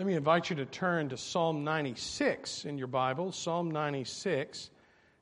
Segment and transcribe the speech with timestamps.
[0.00, 4.70] Let me invite you to turn to Psalm 96 in your Bible, Psalm 96,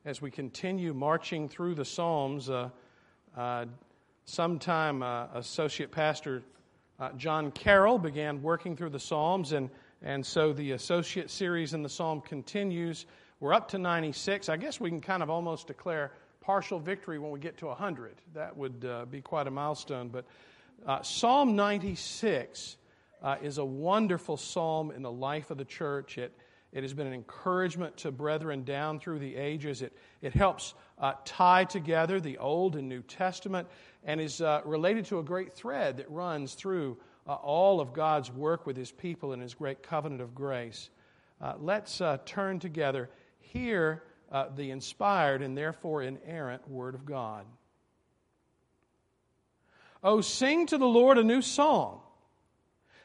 [0.05, 2.49] as we continue marching through the Psalms.
[2.49, 2.69] Uh,
[3.35, 3.65] uh,
[4.23, 6.43] sometime uh, Associate Pastor
[6.97, 9.69] uh, John Carroll began working through the Psalms, and,
[10.01, 13.05] and so the Associate series in the Psalm continues.
[13.41, 14.47] We're up to 96.
[14.47, 18.15] I guess we can kind of almost declare partial victory when we get to 100.
[18.33, 20.07] That would uh, be quite a milestone.
[20.07, 20.23] But
[20.85, 22.77] uh, Psalm 96
[23.21, 26.17] uh, is a wonderful psalm in the life of the church.
[26.17, 26.33] It,
[26.71, 29.81] it has been an encouragement to brethren down through the ages.
[29.81, 33.67] It, it helps uh, tie together the Old and New Testament
[34.03, 38.31] and is uh, related to a great thread that runs through uh, all of God's
[38.31, 40.89] work with His people and His great covenant of grace.
[41.41, 44.03] Uh, let's uh, turn together, hear
[44.55, 47.45] the inspired and therefore inerrant Word of God.
[50.03, 52.01] Oh, sing to the Lord a new song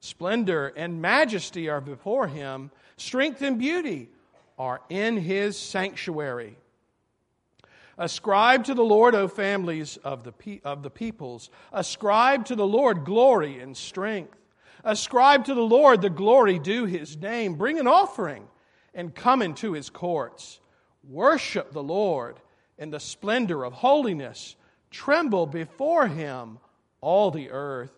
[0.00, 4.08] Splendor and majesty are before him, strength and beauty
[4.58, 6.56] are in his sanctuary.
[7.96, 11.50] Ascribe to the Lord, O families of the, of the peoples.
[11.72, 14.36] Ascribe to the Lord glory and strength.
[14.84, 17.54] Ascribe to the Lord the glory due his name.
[17.54, 18.46] Bring an offering
[18.94, 20.60] and come into his courts.
[21.08, 22.38] Worship the Lord
[22.78, 24.54] in the splendor of holiness.
[24.92, 26.58] Tremble before him,
[27.00, 27.97] all the earth.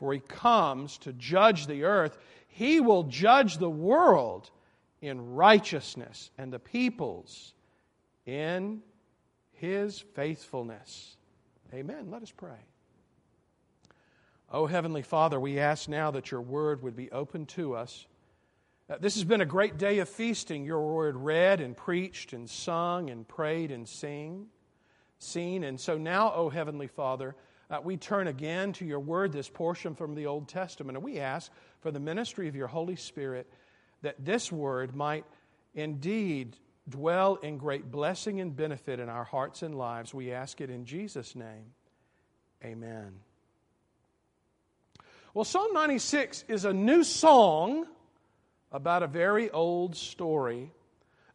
[0.00, 2.18] for he comes to judge the earth.
[2.48, 4.50] He will judge the world
[5.02, 7.54] in righteousness and the peoples
[8.26, 8.80] in
[9.52, 11.16] his faithfulness.
[11.72, 12.10] Amen.
[12.10, 12.58] Let us pray.
[14.50, 18.06] Oh, Heavenly Father, we ask now that your word would be open to us.
[18.88, 20.64] Uh, this has been a great day of feasting.
[20.64, 24.46] Your word read and preached and sung and prayed and sing,
[25.18, 25.62] seen.
[25.62, 27.36] And so now, oh Heavenly Father,
[27.70, 31.18] uh, we turn again to your word, this portion from the Old Testament, and we
[31.18, 33.50] ask for the ministry of your Holy Spirit
[34.02, 35.24] that this word might
[35.74, 36.56] indeed
[36.88, 40.12] dwell in great blessing and benefit in our hearts and lives.
[40.12, 41.72] We ask it in Jesus' name.
[42.64, 43.20] Amen.
[45.32, 47.86] Well, Psalm 96 is a new song
[48.72, 50.72] about a very old story.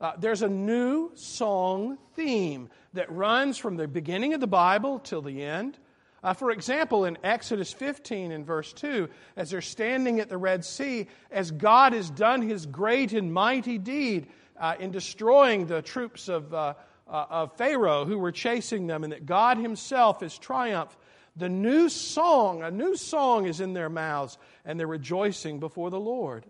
[0.01, 5.21] Uh, there's a new song theme that runs from the beginning of the Bible till
[5.21, 5.77] the end.
[6.25, 10.65] Uh, for example, in Exodus 15 in verse 2, as they're standing at the Red
[10.65, 14.25] Sea, as God has done his great and mighty deed
[14.59, 16.73] uh, in destroying the troops of, uh,
[17.07, 20.97] uh of Pharaoh who were chasing them, and that God himself has triumphed,
[21.35, 25.99] the new song, a new song is in their mouths, and they're rejoicing before the
[25.99, 26.43] Lord.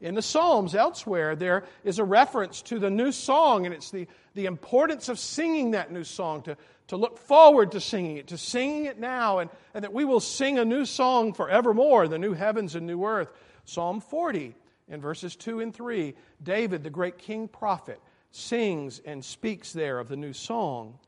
[0.00, 4.08] In the Psalms, elsewhere, there is a reference to the new song, and it's the,
[4.34, 6.56] the importance of singing that new song, to,
[6.90, 10.18] to look forward to singing it, to singing it now, and, and that we will
[10.18, 13.30] sing a new song forevermore, the new heavens and new earth.
[13.64, 14.56] Psalm 40,
[14.88, 18.00] in verses 2 and 3, David, the great king prophet,
[18.32, 20.98] sings and speaks there of the new song.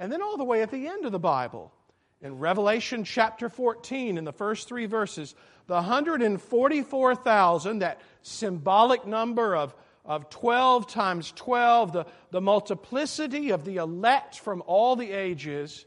[0.00, 1.70] And then all the way at the end of the Bible,
[2.20, 5.36] in Revelation chapter 14, in the first three verses,
[5.68, 13.76] the 144,000, that symbolic number of of 12 times 12, the, the multiplicity of the
[13.76, 15.86] elect from all the ages,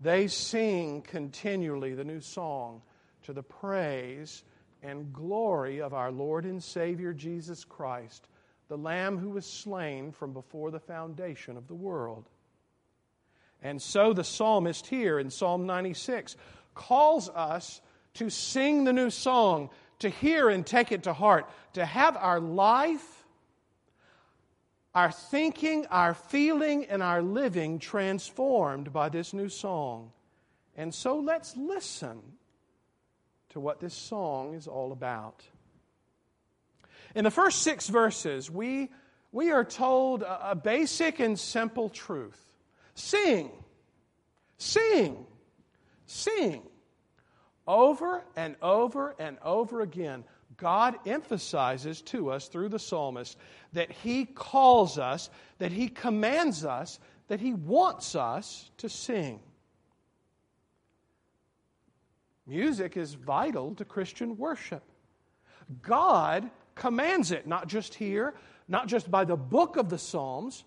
[0.00, 2.82] they sing continually the new song
[3.24, 4.44] to the praise
[4.82, 8.28] and glory of our Lord and Savior Jesus Christ,
[8.68, 12.28] the Lamb who was slain from before the foundation of the world.
[13.62, 16.36] And so the psalmist here in Psalm 96
[16.74, 17.80] calls us
[18.14, 22.40] to sing the new song, to hear and take it to heart, to have our
[22.40, 23.19] life
[24.94, 30.12] our thinking, our feeling, and our living transformed by this new song.
[30.76, 32.20] And so let's listen
[33.50, 35.44] to what this song is all about.
[37.14, 38.90] In the first six verses, we,
[39.32, 42.40] we are told a, a basic and simple truth
[42.94, 43.50] sing,
[44.58, 45.26] sing,
[46.06, 46.62] sing.
[47.66, 50.24] Over and over and over again,
[50.60, 53.36] God emphasizes to us through the psalmist
[53.72, 59.40] that He calls us, that He commands us, that He wants us to sing.
[62.46, 64.82] Music is vital to Christian worship.
[65.80, 68.34] God commands it, not just here,
[68.68, 70.64] not just by the book of the Psalms,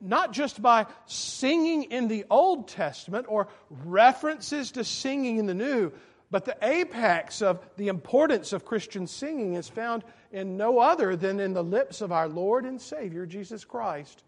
[0.00, 5.92] not just by singing in the Old Testament or references to singing in the New,
[6.30, 11.38] but the apex of the importance of Christian singing is found in no other than
[11.38, 14.24] in the lips of our Lord and Savior, Jesus Christ.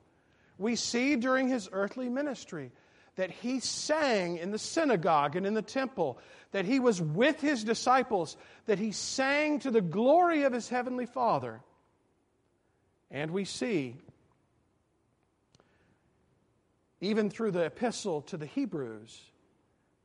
[0.59, 2.71] We see during his earthly ministry
[3.17, 6.19] that he sang in the synagogue and in the temple,
[6.53, 11.07] that he was with his disciples, that he sang to the glory of his heavenly
[11.07, 11.61] Father.
[13.11, 13.97] And we see,
[17.01, 19.21] even through the epistle to the Hebrews,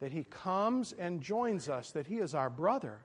[0.01, 3.00] that he comes and joins us, that he is our brother.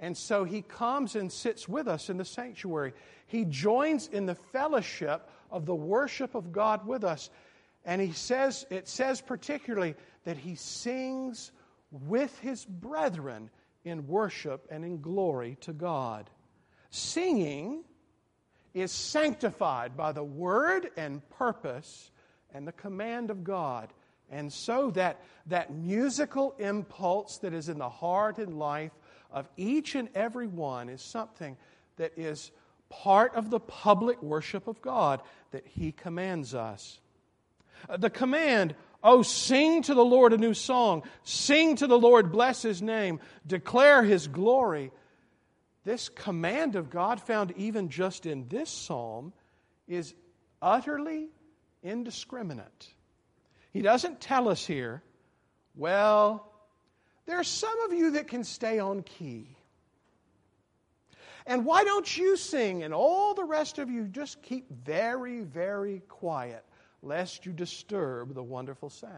[0.00, 2.94] And so he comes and sits with us in the sanctuary.
[3.26, 7.28] He joins in the fellowship of the worship of God with us.
[7.84, 11.50] And he says, it says particularly that he sings
[11.90, 13.50] with his brethren
[13.84, 16.30] in worship and in glory to God.
[16.90, 17.82] Singing
[18.74, 22.12] is sanctified by the word and purpose
[22.54, 23.92] and the command of God.
[24.30, 28.92] And so that, that musical impulse that is in the heart and life
[29.30, 31.56] of each and every one is something
[31.96, 32.50] that is
[32.88, 37.00] part of the public worship of God that He commands us.
[37.88, 42.32] Uh, the command, oh, sing to the Lord a new song, sing to the Lord,
[42.32, 44.90] bless his name, declare his glory.
[45.84, 49.32] This command of God, found even just in this psalm,
[49.86, 50.14] is
[50.60, 51.28] utterly
[51.82, 52.88] indiscriminate.
[53.78, 55.04] He doesn't tell us here,
[55.76, 56.50] well,
[57.26, 59.56] there are some of you that can stay on key.
[61.46, 62.82] And why don't you sing?
[62.82, 66.64] And all the rest of you just keep very, very quiet
[67.02, 69.12] lest you disturb the wonderful sound.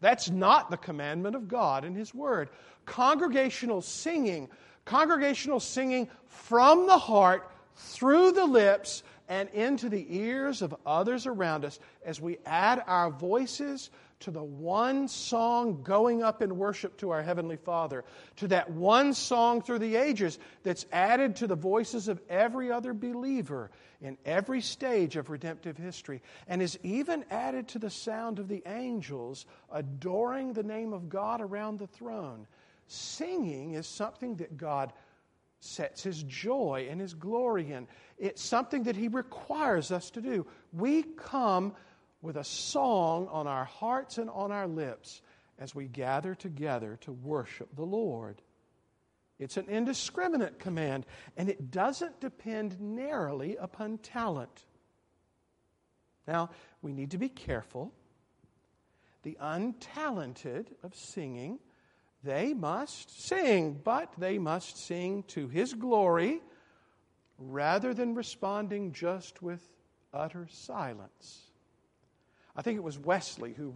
[0.00, 2.50] That's not the commandment of God in His Word.
[2.86, 4.48] Congregational singing,
[4.84, 11.64] congregational singing from the heart, through the lips, and into the ears of others around
[11.64, 13.88] us as we add our voices
[14.18, 18.04] to the one song going up in worship to our Heavenly Father,
[18.36, 22.92] to that one song through the ages that's added to the voices of every other
[22.92, 23.70] believer
[24.02, 28.62] in every stage of redemptive history, and is even added to the sound of the
[28.66, 32.46] angels adoring the name of God around the throne.
[32.88, 34.92] Singing is something that God
[35.60, 37.86] sets his joy and his glory in.
[38.18, 40.46] It's something that he requires us to do.
[40.72, 41.74] We come
[42.22, 45.22] with a song on our hearts and on our lips
[45.58, 48.40] as we gather together to worship the Lord.
[49.38, 54.66] It's an indiscriminate command, and it doesn't depend narrowly upon talent.
[56.26, 56.50] Now,
[56.82, 57.92] we need to be careful.
[59.22, 61.58] The untalented of singing,
[62.22, 66.40] they must sing, but they must sing to His glory
[67.38, 69.62] rather than responding just with
[70.12, 71.42] utter silence.
[72.54, 73.72] I think it was Wesley who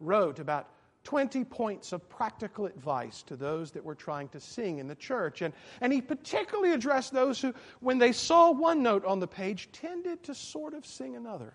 [0.00, 0.68] wrote about
[1.04, 5.42] 20 points of practical advice to those that were trying to sing in the church.
[5.42, 9.68] And, and he particularly addressed those who, when they saw one note on the page,
[9.70, 11.54] tended to sort of sing another.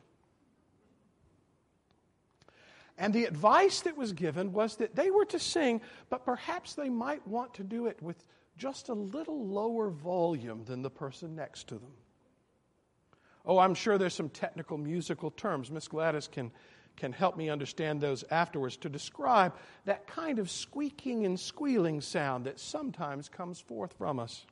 [3.00, 6.90] And the advice that was given was that they were to sing, but perhaps they
[6.90, 8.24] might want to do it with
[8.58, 11.94] just a little lower volume than the person next to them.
[13.46, 15.72] Oh, I'm sure there's some technical musical terms.
[15.72, 16.52] Miss Gladys can
[17.00, 22.46] can help me understand those afterwards to describe that kind of squeaking and squealing sound
[22.46, 24.46] that sometimes comes forth from us.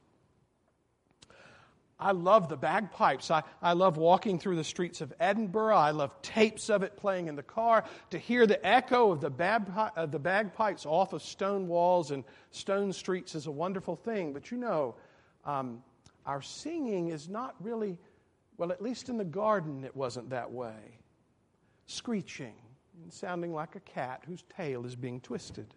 [1.99, 3.31] I love the bagpipes.
[3.31, 5.77] I, I love walking through the streets of Edinburgh.
[5.77, 7.85] I love tapes of it playing in the car.
[8.11, 9.63] To hear the echo of the, bag,
[9.95, 14.31] of the bagpipes off of stone walls and stone streets is a wonderful thing.
[14.31, 14.95] But you know,
[15.43, 15.81] um,
[16.27, 17.97] our singing is not really,
[18.57, 20.99] well, at least in the garden, it wasn't that way
[21.87, 22.53] screeching
[23.01, 25.73] and sounding like a cat whose tail is being twisted.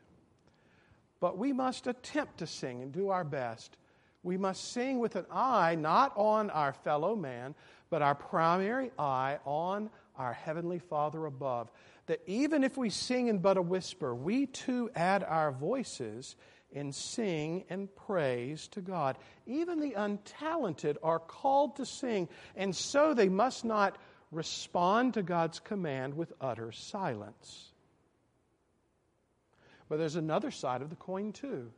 [1.21, 3.77] But we must attempt to sing and do our best.
[4.23, 7.55] We must sing with an eye not on our fellow man,
[7.89, 11.71] but our primary eye on our Heavenly Father above.
[12.07, 16.37] That even if we sing in but a whisper, we too add our voices
[16.75, 19.17] and sing and praise to God.
[19.47, 23.97] Even the untalented are called to sing, and so they must not
[24.31, 27.73] respond to God's command with utter silence.
[29.89, 31.73] But there's another side of the coin, too.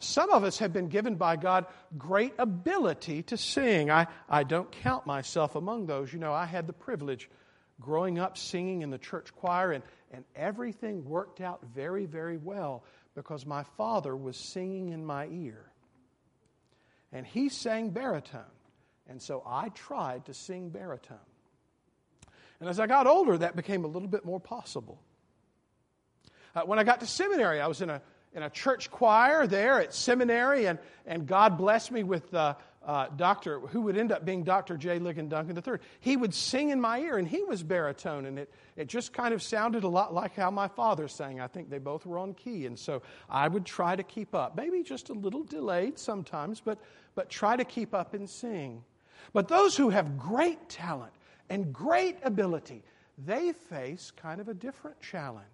[0.00, 1.66] Some of us have been given by God
[1.98, 3.90] great ability to sing.
[3.90, 6.12] I, I don't count myself among those.
[6.12, 7.28] You know, I had the privilege
[7.80, 12.82] growing up singing in the church choir, and, and everything worked out very, very well
[13.14, 15.70] because my father was singing in my ear.
[17.12, 18.40] And he sang baritone.
[19.06, 21.18] And so I tried to sing baritone.
[22.60, 25.02] And as I got older, that became a little bit more possible.
[26.54, 28.00] Uh, when I got to seminary, I was in a,
[28.32, 33.08] in a church choir there at seminary, and, and God blessed me with uh, uh,
[33.16, 34.76] Dr., who would end up being Dr.
[34.76, 34.98] J.
[34.98, 35.78] Ligon Duncan III.
[36.00, 39.34] He would sing in my ear, and he was baritone, and it, it just kind
[39.34, 41.40] of sounded a lot like how my father sang.
[41.40, 44.56] I think they both were on key, and so I would try to keep up.
[44.56, 46.78] Maybe just a little delayed sometimes, but,
[47.14, 48.82] but try to keep up and sing.
[49.32, 51.12] But those who have great talent,
[51.50, 52.82] and great ability,
[53.18, 55.44] they face kind of a different challenge.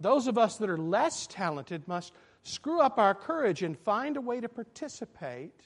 [0.00, 2.12] Those of us that are less talented must
[2.42, 5.60] screw up our courage and find a way to participate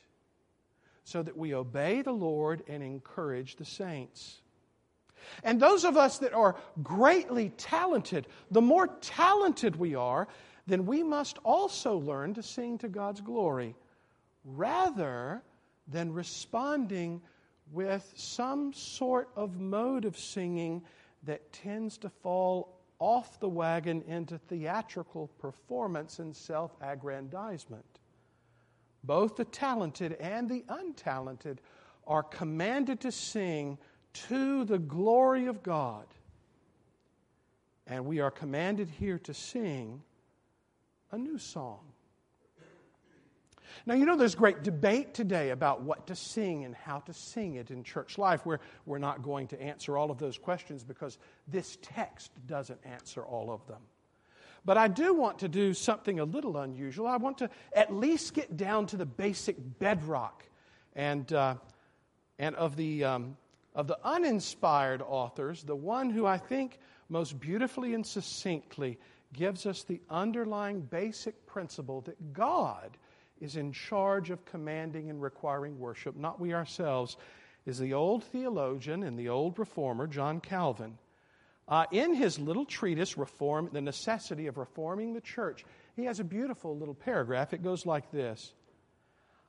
[1.05, 4.41] so that we obey the Lord and encourage the saints.
[5.43, 10.29] And those of us that are greatly talented, the more talented we are,
[10.67, 13.75] then we must also learn to sing to God's glory
[14.45, 15.43] rather
[15.89, 17.21] than responding
[17.73, 20.83] with some sort of mode of singing
[21.25, 27.85] that tends to fall off the wagon into theatrical performance and self aggrandizement.
[29.05, 31.59] Both the talented and the untalented
[32.07, 33.79] are commanded to sing
[34.29, 36.07] to the glory of God.
[37.87, 40.03] And we are commanded here to sing
[41.13, 41.81] a new song.
[43.85, 47.57] Now, you know, there's great debate today about what to sing and how to sing
[47.57, 48.47] it in church life.
[48.47, 51.19] We're, we're not going to answer all of those questions because
[51.49, 53.83] this text doesn't answer all of them.
[54.65, 57.07] But I do want to do something a little unusual.
[57.07, 60.45] I want to at least get down to the basic bedrock
[60.97, 61.55] and, uh,
[62.39, 63.37] and of, the, um,
[63.75, 68.99] of the uninspired authors, the one who I think most beautifully and succinctly
[69.33, 72.97] gives us the underlying basic principle that God
[73.41, 77.17] is in charge of commanding and requiring worship, not we ourselves,
[77.67, 80.99] is the old theologian and the old reformer, John Calvin.
[81.69, 85.65] Uh, in his little treatise, Reform, The Necessity of Reforming the Church,
[85.97, 87.53] he has a beautiful little paragraph.
[87.53, 88.53] It goes like this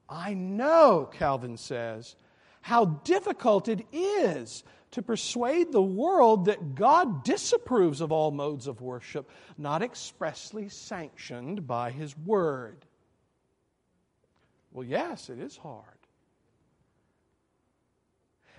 [0.10, 2.15] I know, Calvin says,
[2.62, 8.82] how difficult it is to persuade the world that God disapproves of all modes of
[8.82, 12.87] worship not expressly sanctioned by his word.
[14.78, 15.98] Well, yes, it is hard.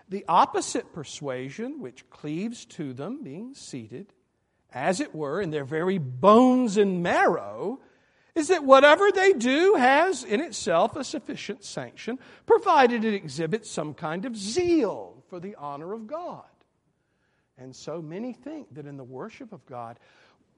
[0.08, 4.12] The opposite persuasion, which cleaves to them being seated,
[4.72, 7.78] as it were, in their very bones and marrow,
[8.34, 13.94] is that whatever they do has in itself a sufficient sanction, provided it exhibits some
[13.94, 16.42] kind of zeal for the honor of God.
[17.56, 20.00] And so many think that in the worship of God,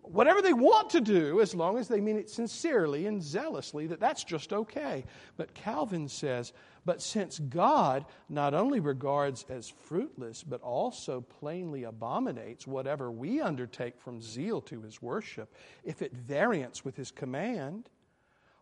[0.02, 4.00] whatever they want to do, as long as they mean it sincerely and zealously, that
[4.00, 5.04] that's just okay.
[5.36, 6.52] But Calvin says,
[6.84, 14.00] but since God not only regards as fruitless, but also plainly abominates whatever we undertake
[14.00, 15.54] from zeal to his worship,
[15.84, 17.88] if it variance with his command,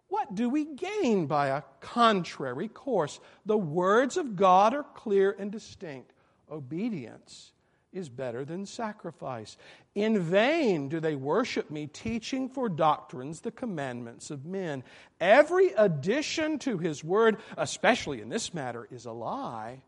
[0.08, 3.20] what do we gain by a contrary course?
[3.46, 6.12] The words of God are clear and distinct.
[6.50, 7.52] Obedience
[7.92, 9.56] is better than sacrifice.
[9.94, 14.84] In vain do they worship me, teaching for doctrines the commandments of men.
[15.20, 19.82] Every addition to his word, especially in this matter, is a lie.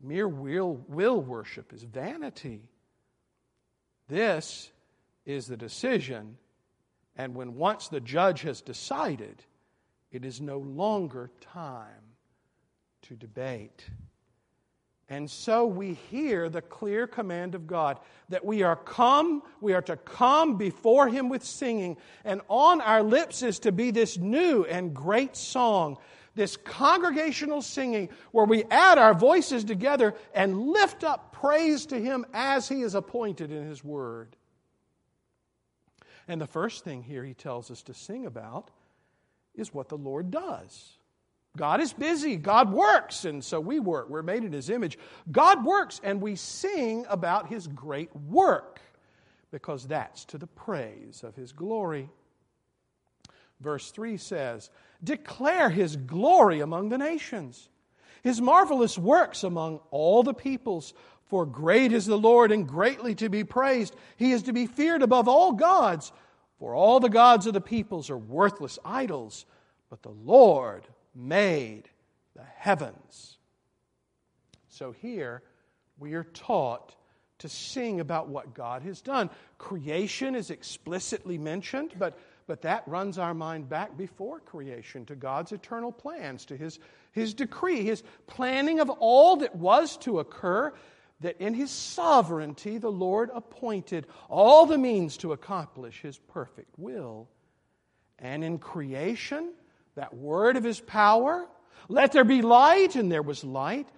[0.00, 2.62] Mere will, will worship is vanity.
[4.08, 4.70] This
[5.26, 6.38] is the decision,
[7.16, 9.42] and when once the judge has decided,
[10.10, 12.14] it is no longer time
[13.02, 13.84] to debate.
[15.10, 17.98] And so we hear the clear command of God
[18.28, 23.02] that we are come, we are to come before him with singing, and on our
[23.02, 25.96] lips is to be this new and great song,
[26.34, 32.26] this congregational singing where we add our voices together and lift up praise to him
[32.34, 34.36] as he is appointed in his word.
[36.28, 38.70] And the first thing here he tells us to sing about
[39.54, 40.97] is what the Lord does.
[41.58, 42.36] God is busy.
[42.36, 44.08] God works, and so we work.
[44.08, 44.98] We're made in His image.
[45.30, 48.80] God works, and we sing about His great work
[49.50, 52.08] because that's to the praise of His glory.
[53.60, 54.70] Verse 3 says,
[55.02, 57.68] Declare his glory among the nations,
[58.22, 60.94] his marvelous works among all the peoples.
[61.26, 63.94] For great is the Lord and greatly to be praised.
[64.16, 66.10] He is to be feared above all gods.
[66.58, 69.44] For all the gods of the peoples are worthless idols,
[69.90, 70.86] but the Lord
[71.18, 71.90] made
[72.36, 73.36] the heavens.
[74.68, 75.42] So here
[75.98, 76.94] we are taught
[77.38, 79.30] to sing about what God has done.
[79.58, 85.52] Creation is explicitly mentioned, but, but that runs our mind back before creation to God's
[85.52, 86.78] eternal plans, to his,
[87.12, 90.72] his decree, his planning of all that was to occur,
[91.20, 97.28] that in his sovereignty the Lord appointed all the means to accomplish his perfect will.
[98.20, 99.52] And in creation,
[99.98, 101.46] that word of his power,
[101.88, 103.88] let there be light, and there was light.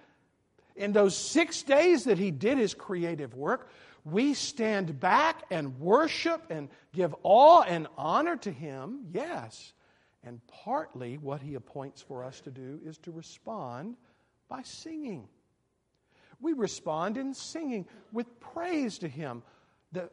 [0.75, 3.69] In those six days that he did his creative work,
[4.03, 9.73] we stand back and worship and give awe and honor to him, yes.
[10.23, 13.95] And partly what he appoints for us to do is to respond
[14.49, 15.27] by singing.
[16.39, 19.43] We respond in singing with praise to him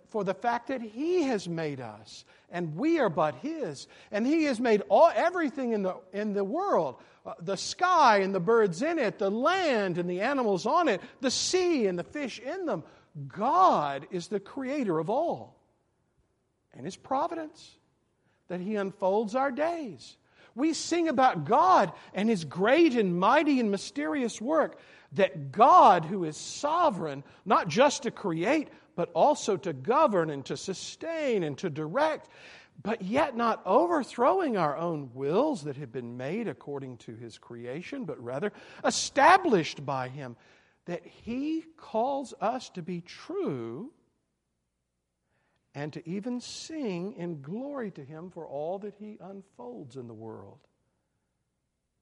[0.08, 4.44] for the fact that he has made us and we are but his and he
[4.44, 6.96] has made all everything in the in the world
[7.28, 10.98] uh, the sky and the birds in it, the land and the animals on it,
[11.20, 12.82] the sea and the fish in them.
[13.26, 15.60] God is the creator of all.
[16.72, 17.76] And His providence,
[18.48, 20.16] that He unfolds our days.
[20.54, 24.78] We sing about God and His great and mighty and mysterious work.
[25.12, 28.68] That God, who is sovereign, not just to create,
[28.98, 32.28] but also to govern and to sustain and to direct
[32.82, 38.04] but yet not overthrowing our own wills that have been made according to his creation,
[38.04, 38.52] but rather
[38.84, 40.36] established by him,
[40.86, 43.92] that he calls us to be true
[45.74, 50.14] and to even sing in glory to him for all that he unfolds in the
[50.14, 50.58] world.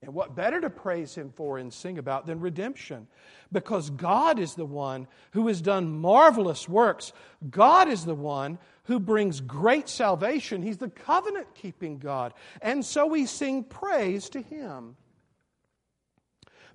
[0.07, 3.09] And what better to praise him for and sing about than redemption?
[3.51, 7.13] Because God is the one who has done marvelous works.
[7.51, 10.63] God is the one who brings great salvation.
[10.63, 12.35] He's the covenant keeping God.
[12.63, 14.97] And so we sing praise to him.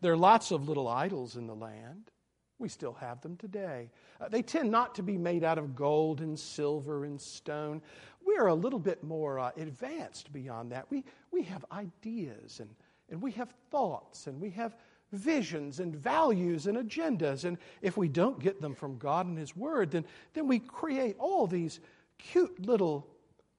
[0.01, 2.11] There are lots of little idols in the land.
[2.59, 3.91] We still have them today.
[4.19, 7.81] Uh, they tend not to be made out of gold and silver and stone.
[8.25, 10.87] We're a little bit more uh, advanced beyond that.
[10.89, 12.69] We, we have ideas and
[13.11, 14.75] and we have thoughts and we have
[15.11, 17.43] visions and values and agendas.
[17.43, 21.17] And if we don't get them from God and His Word, then, then we create
[21.19, 21.79] all these
[22.17, 23.07] cute little,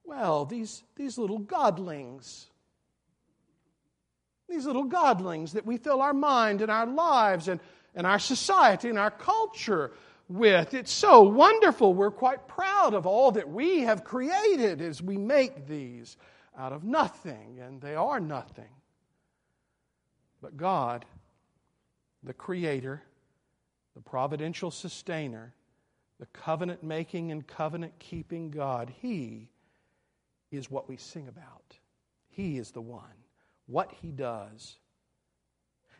[0.03, 2.47] well, these, these little godlings.
[4.49, 7.59] These little godlings that we fill our mind and our lives and,
[7.95, 9.91] and our society and our culture
[10.27, 10.73] with.
[10.73, 11.93] It's so wonderful.
[11.93, 16.17] We're quite proud of all that we have created as we make these
[16.57, 18.69] out of nothing, and they are nothing.
[20.43, 21.05] But God,
[22.21, 23.01] the Creator,
[23.95, 25.53] the providential sustainer,
[26.19, 29.47] the covenant making and covenant keeping God, He
[30.51, 31.77] is what we sing about.
[32.27, 33.23] He is the one,
[33.67, 34.75] what He does.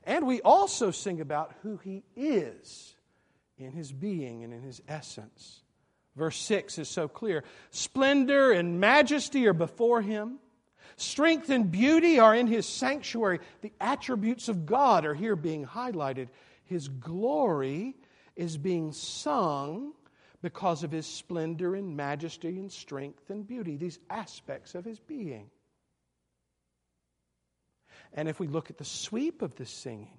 [0.04, 2.96] And we also sing about who He is
[3.58, 5.62] in His being and in His essence.
[6.18, 10.40] Verse 6 is so clear splendor and majesty are before Him.
[10.98, 13.40] Strength and beauty are in his sanctuary.
[13.62, 16.30] The attributes of God are here being highlighted.
[16.66, 17.96] His glory
[18.36, 19.94] is being sung
[20.42, 25.50] because of his splendor and majesty and strength and beauty, these aspects of his being.
[28.14, 30.18] And if we look at the sweep of this singing,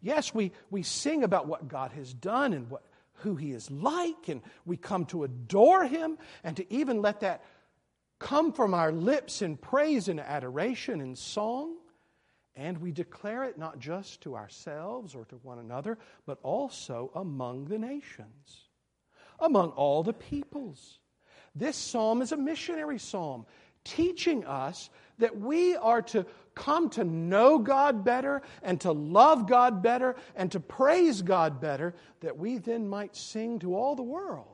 [0.00, 2.82] yes, we, we sing about what God has done and what,
[3.14, 7.42] who he is like, and we come to adore him and to even let that
[8.22, 11.76] come from our lips in praise and adoration and song,
[12.54, 17.64] and we declare it not just to ourselves or to one another, but also among
[17.66, 18.68] the nations,
[19.40, 21.00] among all the peoples.
[21.54, 23.44] This psalm is a missionary psalm,
[23.84, 29.82] teaching us that we are to come to know God better and to love God
[29.82, 34.51] better and to praise God better, that we then might sing to all the world.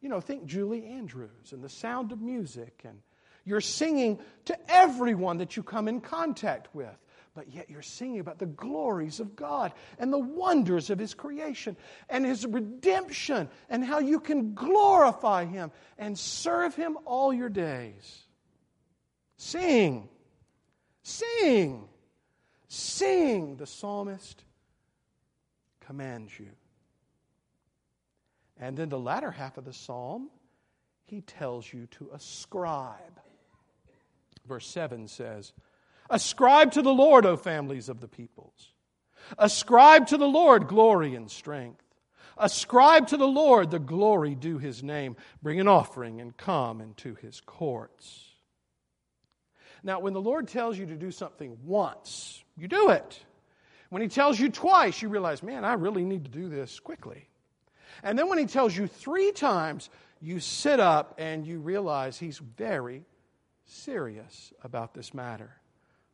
[0.00, 3.00] You know, think Julie Andrews and the sound of music, and
[3.44, 6.96] you're singing to everyone that you come in contact with,
[7.34, 11.76] but yet you're singing about the glories of God and the wonders of His creation
[12.08, 18.22] and His redemption and how you can glorify Him and serve Him all your days.
[19.36, 20.08] Sing,
[21.02, 21.88] sing,
[22.68, 24.44] sing, the psalmist
[25.80, 26.50] commands you.
[28.60, 30.30] And then the latter half of the psalm,
[31.04, 33.20] he tells you to ascribe.
[34.46, 35.52] Verse 7 says,
[36.10, 38.72] Ascribe to the Lord, O families of the peoples.
[39.38, 41.84] Ascribe to the Lord glory and strength.
[42.36, 45.16] Ascribe to the Lord the glory due his name.
[45.42, 48.24] Bring an offering and come into his courts.
[49.82, 53.20] Now, when the Lord tells you to do something once, you do it.
[53.90, 57.28] When he tells you twice, you realize, man, I really need to do this quickly.
[58.02, 62.38] And then when he tells you three times, you sit up and you realize he's
[62.38, 63.04] very
[63.64, 65.50] serious about this matter.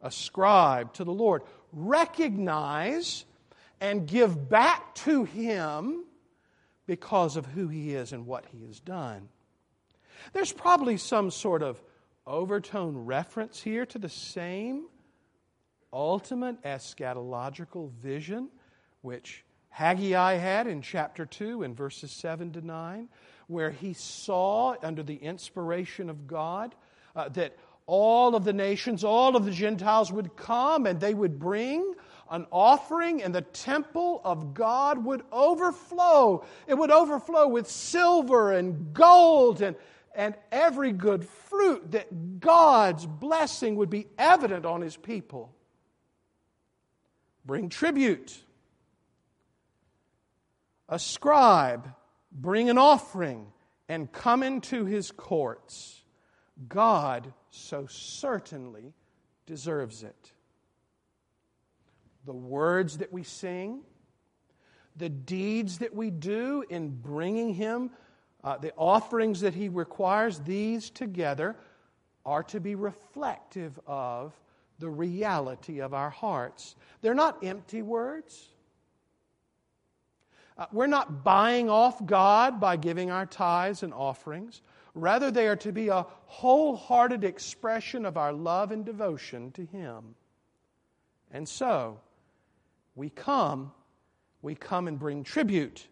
[0.01, 1.43] Ascribe to the Lord.
[1.73, 3.25] Recognize
[3.81, 6.05] and give back to him
[6.87, 9.29] because of who he is and what he has done.
[10.33, 11.83] There's probably some sort of
[12.27, 14.87] overtone reference here to the same
[15.93, 18.49] ultimate eschatological vision
[19.03, 23.09] which Haggai had in chapter 2 in verses 7 to 9,
[23.49, 26.77] where he saw under the inspiration of God
[27.17, 31.41] uh, that all of the nations, all of the Gentiles would come and they would
[31.41, 31.93] bring
[32.31, 36.45] an offering, and the temple of God would overflow.
[36.69, 39.75] It would overflow with silver and gold and,
[40.15, 45.53] and every good fruit, that God's blessing would be evident on his people.
[47.45, 48.41] Bring tribute,
[50.89, 51.93] ascribe,
[52.33, 53.47] bring an offering,
[53.89, 56.03] and come into his courts.
[56.69, 58.95] God so certainly
[59.47, 60.33] deserves it
[62.25, 63.81] the words that we sing,
[64.97, 67.91] the deeds that we do in bringing Him,
[68.43, 71.57] uh, the offerings that He requires, these together
[72.25, 74.33] are to be reflective of
[74.79, 76.75] the reality of our hearts.
[77.03, 78.49] They're not empty words.
[80.57, 84.63] Uh, we're not buying off God by giving our tithes and offerings.
[84.95, 90.15] Rather, they are to be a wholehearted expression of our love and devotion to Him.
[91.33, 91.99] And so,
[92.95, 93.73] we come,
[94.43, 95.87] we come and bring tribute.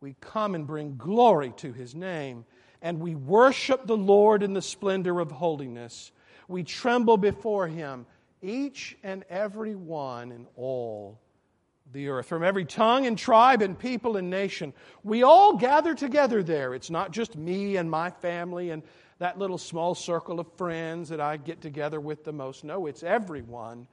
[0.00, 2.44] We come and bring glory to his name.
[2.82, 6.12] And we worship the Lord in the splendor of holiness.
[6.48, 8.04] We tremble before him,
[8.42, 11.20] each and every one and all
[11.92, 12.26] the earth.
[12.26, 16.74] From every tongue and tribe and people and nation, we all gather together there.
[16.74, 18.82] It's not just me and my family and
[19.18, 22.64] that little small circle of friends that I get together with the most.
[22.64, 23.86] No, it's everyone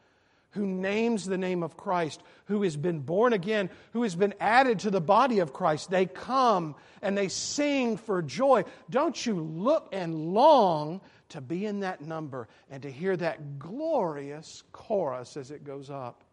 [0.52, 4.80] who names the name of Christ, who has been born again, who has been added
[4.80, 5.90] to the body of Christ.
[5.90, 8.66] They come and they sing for joy.
[8.90, 14.64] Don't you look and long to be in that number and to hear that glorious
[14.74, 16.24] chorus as it goes up?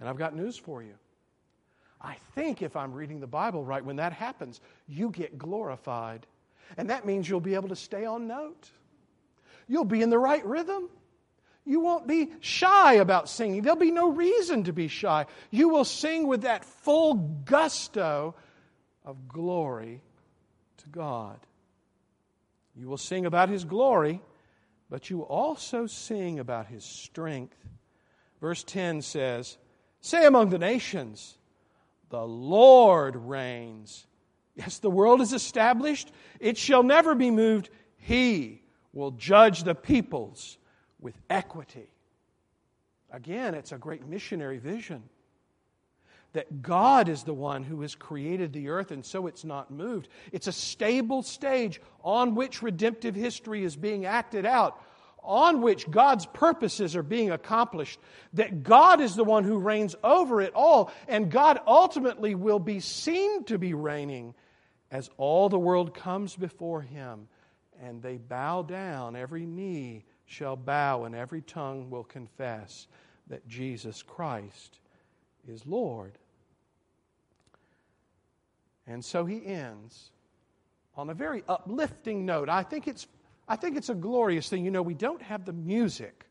[0.00, 0.94] And I've got news for you.
[2.00, 6.26] I think if I'm reading the Bible right, when that happens, you get glorified.
[6.76, 8.70] And that means you'll be able to stay on note.
[9.68, 10.90] You'll be in the right rhythm.
[11.64, 13.62] You won't be shy about singing.
[13.62, 15.24] There'll be no reason to be shy.
[15.50, 18.34] You will sing with that full gusto
[19.04, 20.02] of glory
[20.78, 21.38] to God.
[22.76, 24.20] You will sing about His glory,
[24.90, 27.56] but you will also sing about His strength.
[28.40, 29.56] Verse 10 says,
[30.04, 31.38] Say among the nations,
[32.10, 34.06] the Lord reigns.
[34.54, 37.70] Yes, the world is established, it shall never be moved.
[37.96, 38.60] He
[38.92, 40.58] will judge the peoples
[41.00, 41.88] with equity.
[43.10, 45.04] Again, it's a great missionary vision
[46.34, 50.08] that God is the one who has created the earth and so it's not moved.
[50.32, 54.82] It's a stable stage on which redemptive history is being acted out,
[55.24, 57.98] on which God's purposes are being accomplished.
[58.34, 62.80] That God is the one who reigns over it all, and God ultimately will be
[62.80, 64.34] seen to be reigning
[64.90, 67.28] as all the world comes before Him
[67.82, 72.86] and they bow down, every knee shall bow and every tongue will confess
[73.26, 74.78] that Jesus Christ
[75.48, 76.18] is Lord.
[78.86, 80.10] And so he ends
[80.96, 82.48] on a very uplifting note.
[82.48, 83.06] I think it's,
[83.48, 84.64] I think it's a glorious thing.
[84.64, 86.24] You know, we don't have the music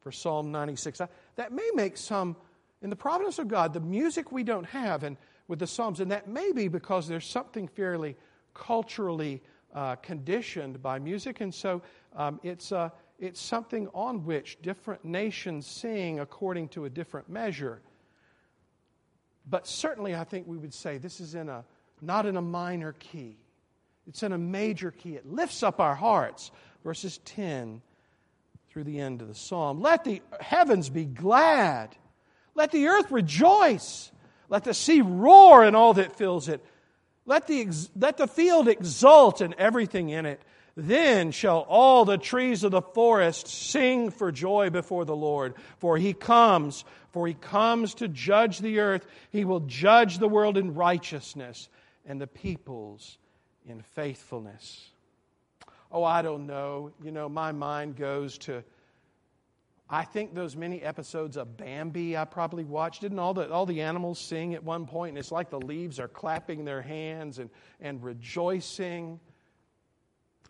[0.00, 1.00] for Psalm 96.
[1.36, 2.36] that may make some,
[2.82, 5.16] in the providence of God, the music we don't have and
[5.48, 8.16] with the Psalms, and that may be because there's something fairly
[8.54, 9.42] culturally
[9.74, 11.40] uh, conditioned by music.
[11.40, 11.82] And so
[12.16, 17.82] um, it's, uh, it's something on which different nations sing according to a different measure.
[19.48, 21.64] But certainly, I think we would say this is in a,
[22.00, 23.38] not in a minor key.
[24.08, 25.16] It's in a major key.
[25.16, 26.50] It lifts up our hearts.
[26.84, 27.80] Verses 10
[28.68, 29.80] through the end of the psalm.
[29.80, 31.96] Let the heavens be glad.
[32.54, 34.10] Let the earth rejoice.
[34.48, 36.64] Let the sea roar and all that fills it.
[37.24, 40.42] Let the, let the field exult and everything in it.
[40.76, 45.54] Then shall all the trees of the forest sing for joy before the Lord.
[45.78, 49.06] For he comes, for he comes to judge the earth.
[49.30, 51.68] He will judge the world in righteousness
[52.04, 53.18] and the peoples
[53.66, 54.90] in faithfulness.
[55.90, 56.92] Oh, I don't know.
[57.02, 58.64] You know, my mind goes to
[59.88, 63.02] I think those many episodes of Bambi I probably watched.
[63.02, 65.10] Didn't all the, all the animals sing at one point?
[65.10, 67.50] And it's like the leaves are clapping their hands and,
[67.80, 69.20] and rejoicing.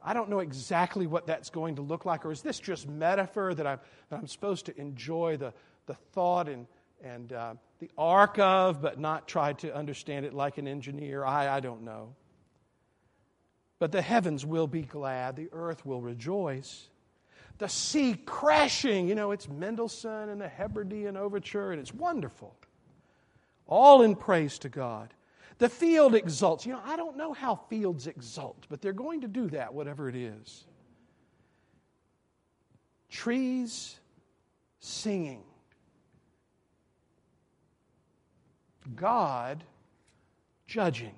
[0.02, 3.54] I don't know exactly what that's going to look like, or is this just metaphor
[3.54, 5.52] that I'm, that I'm supposed to enjoy the,
[5.86, 6.66] the thought and,
[7.02, 11.24] and uh, the arc of, but not try to understand it like an engineer?
[11.24, 12.14] I, I don't know.
[13.78, 16.88] But the heavens will be glad, the earth will rejoice
[17.58, 19.08] the sea crashing.
[19.08, 22.54] You know, it's Mendelssohn and the Hebridean Overture, and it's wonderful.
[23.66, 25.14] All in praise to God.
[25.58, 26.66] The field exults.
[26.66, 30.08] You know, I don't know how fields exult, but they're going to do that, whatever
[30.08, 30.64] it is.
[33.08, 34.00] Trees
[34.80, 35.42] singing.
[38.96, 39.62] God
[40.66, 41.14] judging.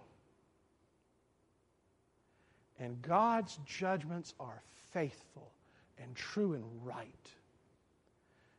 [2.79, 4.63] And God's judgments are
[4.93, 5.51] faithful
[5.99, 7.09] and true and right.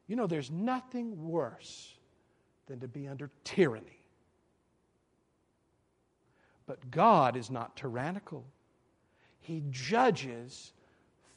[0.08, 1.94] You know, there's nothing worse
[2.68, 4.06] than to be under tyranny.
[6.66, 8.46] But God is not tyrannical.
[9.40, 10.74] He judges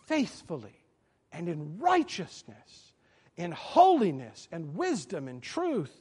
[0.07, 0.75] faithfully
[1.33, 2.93] and in righteousness,
[3.37, 5.93] in holiness and wisdom and truth.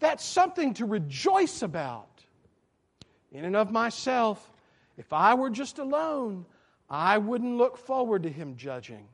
[0.00, 2.10] That's something to rejoice about.
[3.32, 4.46] In and of myself,
[4.96, 6.46] if I were just alone,
[6.88, 9.08] I wouldn't look forward to Him judging.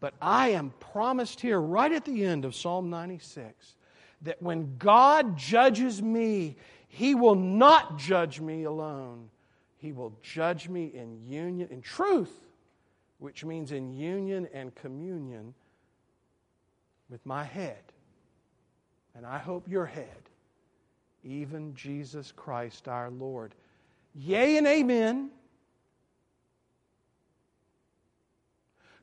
[0.00, 3.76] But I am promised here, right at the end of Psalm 96,
[4.22, 6.56] that when God judges me,
[6.88, 9.30] he will not judge me alone.
[9.78, 12.32] He will judge me in union, in truth,
[13.18, 15.54] which means in union and communion
[17.08, 17.82] with my head.
[19.14, 20.28] And I hope your head,
[21.22, 23.54] even Jesus Christ our Lord.
[24.14, 25.30] Yea and amen.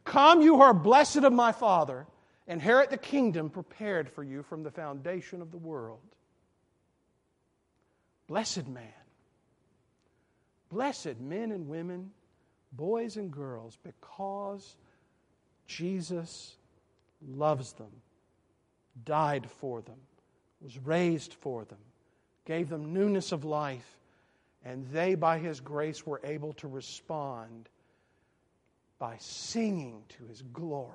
[0.03, 2.07] Come, you who are blessed of my Father,
[2.47, 5.99] inherit the kingdom prepared for you from the foundation of the world.
[8.27, 8.83] Blessed man.
[10.69, 12.11] Blessed men and women,
[12.71, 14.75] boys and girls, because
[15.67, 16.55] Jesus
[17.27, 17.91] loves them,
[19.05, 19.97] died for them,
[20.61, 21.79] was raised for them,
[22.45, 23.98] gave them newness of life,
[24.63, 27.69] and they, by His grace, were able to respond
[28.97, 30.93] by singing to His glory.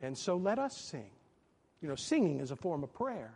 [0.00, 1.10] And so let us sing.
[1.80, 3.32] You know, singing is a form of prayer.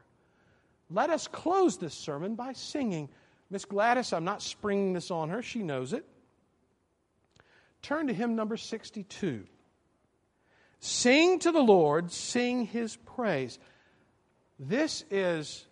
[0.90, 3.08] Let us close this sermon by singing.
[3.50, 6.04] Miss Gladys, I'm not springing this on her, she knows it.
[7.82, 9.44] Turn to hymn number 62.
[10.80, 13.58] Sing to the Lord, sing his praise.
[14.58, 15.64] This is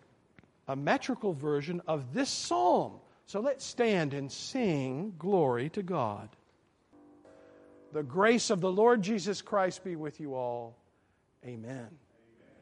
[0.69, 2.95] a metrical version of this psalm.
[3.27, 6.29] So let's stand and sing glory to God.
[7.93, 10.77] The grace of the Lord Jesus Christ be with you all.
[11.45, 11.89] Amen.